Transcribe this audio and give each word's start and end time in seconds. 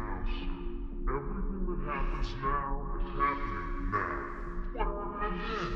now. 0.00 0.18
Everything 1.08 1.62
that 1.68 1.80
happens 1.92 2.30
now 2.42 2.70
is 2.96 3.08
happening 3.18 3.90
now. 3.92 4.18
What 4.74 4.88
happened 5.20 5.40
then? 5.48 5.72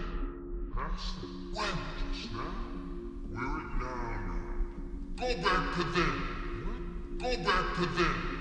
That's 0.77 1.07
the 1.21 1.27
when 1.53 1.77
just 2.13 2.33
now. 2.33 2.55
We're 3.31 3.59
it 3.59 3.71
now 3.81 4.05
now. 4.29 4.49
Go 5.17 5.29
back 5.43 5.65
to 5.77 5.83
then. 5.95 6.17
What? 6.65 7.19
Go 7.19 7.31
back 7.45 7.67
to 7.77 7.87
then. 7.87 8.34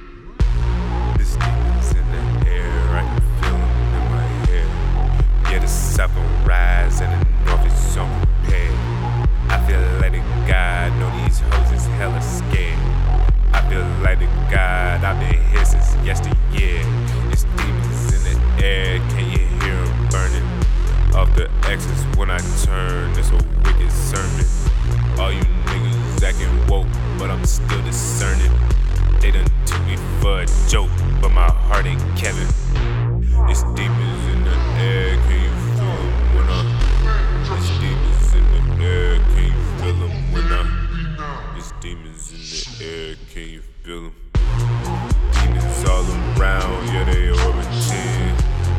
Around, 46.44 46.88
yeah, 46.88 47.04
they 47.06 47.30
orbiting. 47.30 48.36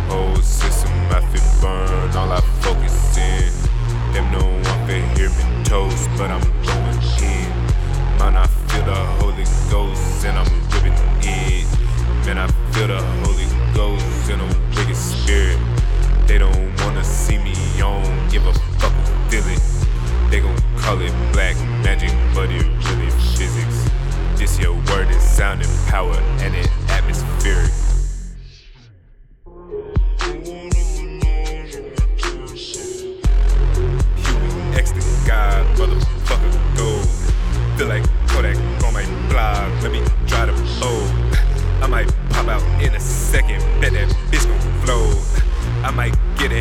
Whole 0.08 0.36
system, 0.36 0.92
I 1.10 1.20
feel 1.30 1.60
burn, 1.60 2.16
all 2.16 2.32
I 2.32 2.40
focus 2.60 3.16
in. 3.16 3.52
Them 4.12 4.30
no 4.32 4.44
one 4.44 4.86
can 4.86 5.16
hear 5.16 5.30
me 5.30 5.64
toast, 5.64 6.08
but 6.18 6.30
I'm 6.30 6.63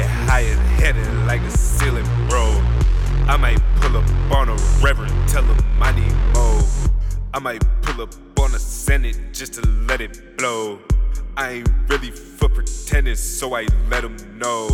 get 0.04 0.12
high 0.28 0.44
as 0.44 0.58
headed 0.82 1.08
like 1.26 1.42
the 1.44 1.52
ceiling, 1.58 2.06
bro. 2.28 2.44
I 3.28 3.38
might 3.38 3.62
pull 3.78 3.96
up 3.96 4.10
on 4.32 4.50
a 4.50 4.56
reverend, 4.84 5.14
tell 5.30 5.44
him 5.44 5.58
I 5.82 5.92
need 5.94 6.14
more. 6.34 6.62
I 7.34 7.40
might 7.40 7.64
pull 7.82 8.02
up 8.02 8.14
on 8.40 8.54
a 8.54 8.60
senate 8.60 9.18
just 9.32 9.54
to 9.56 9.62
let 9.88 10.02
it 10.02 10.38
blow. 10.38 10.80
I 11.38 11.52
ain't 11.52 11.70
really 11.88 12.12
for 12.12 12.50
pretending, 12.50 13.16
so 13.16 13.56
I 13.56 13.66
let 13.90 14.04
'em 14.04 14.18
know. 14.38 14.68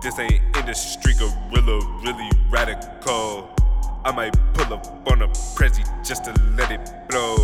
This 0.00 0.18
ain't 0.18 0.40
industry 0.56 1.14
gorilla, 1.14 1.78
really 2.04 2.30
radical. 2.50 3.50
I 4.04 4.12
might 4.12 4.34
pull 4.54 4.72
up 4.74 4.86
on 5.10 5.22
a 5.22 5.28
prezi 5.56 5.84
just 6.04 6.24
to 6.24 6.32
let 6.56 6.70
it 6.70 7.08
blow. 7.08 7.36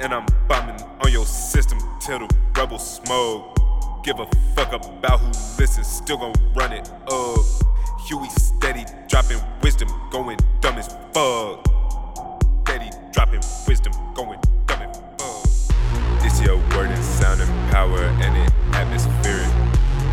And 0.00 0.12
I'm 0.12 0.26
bombing 0.48 0.80
on 1.04 1.12
your 1.12 1.26
system 1.26 1.78
till 2.00 2.18
the 2.20 2.28
rebel 2.56 2.78
smoke. 2.78 3.51
Give 4.02 4.18
a 4.18 4.26
fuck 4.56 4.72
about 4.72 5.20
who 5.20 5.26
listens, 5.60 5.86
still 5.86 6.16
gon' 6.16 6.32
run 6.56 6.72
it 6.72 6.90
up. 7.06 7.38
Huey 8.08 8.28
steady 8.30 8.84
dropping 9.08 9.38
wisdom, 9.62 9.88
going 10.10 10.38
dumb 10.60 10.76
as 10.76 10.88
fuck. 11.14 11.64
Steady 12.64 12.90
dropping 13.12 13.42
wisdom, 13.68 13.92
going 14.12 14.40
dumb 14.66 14.82
as 14.82 14.98
fuck. 14.98 16.20
This 16.20 16.40
your 16.40 16.56
word 16.74 16.90
and 16.90 17.04
sound 17.04 17.42
and 17.42 17.70
power 17.70 18.02
and 18.02 18.36
it 18.36 18.52
atmospheric. 18.74 19.46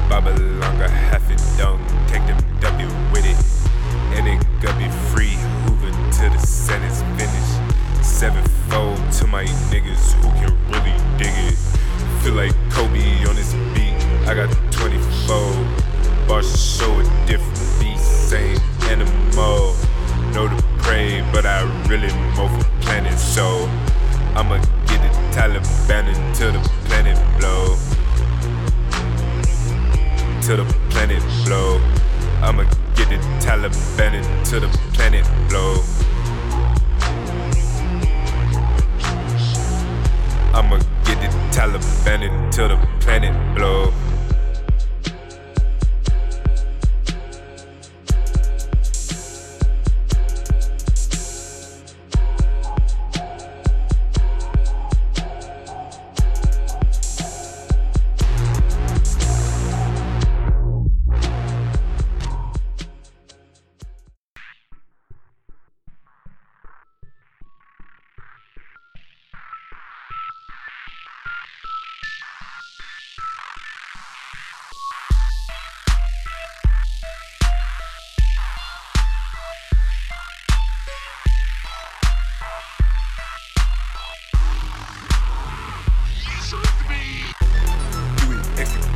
Babylon 0.08 0.78
got 0.78 0.92
half 0.92 1.28
it 1.32 1.42
done, 1.58 1.80
take 2.08 2.24
them 2.28 2.38
W 2.60 2.88
with 3.12 3.26
it. 3.26 3.38
And 4.16 4.28
it 4.28 4.62
got 4.62 4.78
be 4.78 4.88
free, 5.10 5.36
moving 5.66 5.96
till 6.12 6.30
the 6.30 6.38
sentence 6.38 7.02
finished. 7.18 8.06
Sevenfold 8.06 9.12
to 9.14 9.26
my 9.26 9.46
niggas 9.72 10.14
who 10.14 10.30
can 10.38 10.56
really 10.68 10.96
dig 11.18 11.34
it. 11.52 11.58
Feel 12.22 12.34
like 12.34 12.69
Till 30.50 30.66
the 30.66 30.74
planet 30.90 31.22
blow. 31.46 31.80
I'ma 32.42 32.64
get 32.96 33.08
the 33.10 33.18
Taliban 33.40 34.50
To 34.50 34.60
the 34.60 34.68
planet 34.94 35.24
blow. 35.48 35.84
I'ma 40.52 40.78
get 41.06 41.22
the 41.22 41.28
Taliban 41.54 42.52
To 42.54 42.68
the 42.68 42.78
planet 43.00 43.56
blow. 43.56 43.89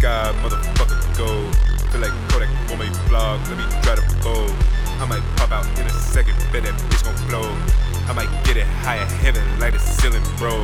Motherfucker, 0.04 1.00
go. 1.18 1.28
Feel 1.88 2.02
like 2.02 2.12
Kodak 2.28 2.50
on 2.72 2.78
my 2.78 2.92
vlog, 3.08 3.40
let 3.48 3.58
me 3.58 3.64
try 3.84 3.96
to 3.96 4.02
fold. 4.20 4.52
I 5.00 5.06
might 5.08 5.24
pop 5.38 5.52
out 5.54 5.66
in 5.80 5.86
a 5.88 5.90
second, 5.92 6.36
bet 6.52 6.64
that 6.64 6.76
bitch 6.92 7.06
gon' 7.08 7.16
blow. 7.30 7.48
I 8.10 8.14
might 8.14 8.28
get 8.44 8.58
it 8.58 8.68
higher 8.84 9.06
heaven 9.24 9.44
like 9.62 9.72
the 9.72 9.80
ceiling, 9.80 10.22
bro. 10.38 10.60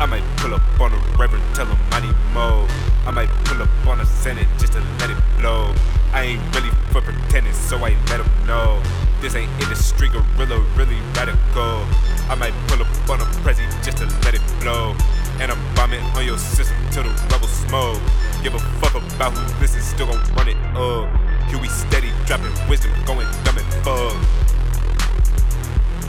I 0.00 0.06
might 0.06 0.24
pull 0.38 0.54
up 0.54 0.62
on 0.80 0.94
a 0.94 0.96
reverend, 1.20 1.44
tell 1.54 1.66
him 1.66 1.76
I 1.92 2.00
need 2.00 2.16
more. 2.32 2.64
I 3.04 3.10
might 3.12 3.28
pull 3.44 3.60
up 3.60 3.68
on 3.86 4.00
a 4.00 4.06
senate 4.06 4.48
just 4.56 4.72
to 4.72 4.80
let 5.00 5.10
it 5.10 5.20
blow. 5.36 5.74
I 6.14 6.22
ain't 6.24 6.56
really 6.56 6.70
for 6.88 7.02
pretending, 7.02 7.52
so 7.52 7.76
I 7.84 7.92
let 8.08 8.24
him 8.24 8.46
know. 8.46 8.80
This 9.20 9.34
ain't 9.34 9.52
industry 9.60 10.08
gorilla, 10.08 10.64
really 10.80 10.96
radical. 11.12 11.84
I 12.32 12.36
might 12.40 12.56
pull 12.68 12.80
up 12.80 12.88
on 13.10 13.20
a 13.20 13.28
prezi 13.44 13.68
just 13.84 13.98
to 13.98 14.06
let 14.24 14.32
it 14.32 14.40
blow. 14.60 14.96
And 15.40 15.52
I'm 15.52 15.74
bombing 15.74 16.00
on 16.16 16.24
your 16.24 16.38
system 16.38 16.76
till 16.90 17.02
the 17.02 17.12
rebel 17.28 17.48
smoke 17.48 18.00
give 18.42 18.54
a 18.54 18.58
fuck 18.80 18.94
about 18.94 19.32
who 19.36 19.60
listens, 19.60 19.84
still 19.84 20.06
gon' 20.06 20.22
run 20.34 20.48
it 20.48 20.56
up. 20.76 21.08
Here 21.48 21.58
we 21.60 21.68
steady 21.68 22.10
dropping 22.26 22.52
wisdom, 22.68 22.92
going 23.04 23.26
dumb 23.44 23.58
and 23.58 23.84
bug. 23.84 24.16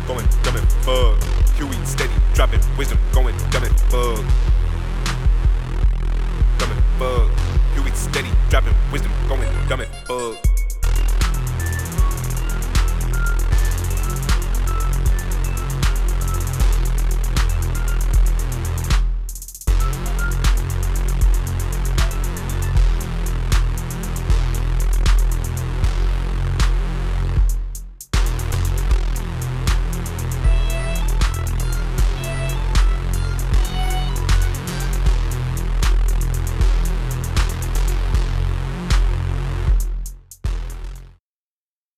Going 0.07 0.27
dumb 0.43 0.57
and 0.57 0.67
bug. 0.85 1.23
Here 1.55 1.65
we 1.65 1.75
steady 1.85 2.13
dropping 2.33 2.61
wisdom, 2.77 2.99
going 3.13 3.35
dumb 3.49 3.63
and 3.63 3.75
bug. 3.89 4.25
Dumb 6.57 6.71
and 6.71 6.99
bug. 6.99 7.31
Here 7.73 7.83
we 7.83 7.91
steady 7.91 8.29
dropping 8.49 8.75
wisdom, 8.91 9.11
going 9.27 9.49
dumb 9.67 9.81
and 9.81 10.07
bug. 10.07 10.58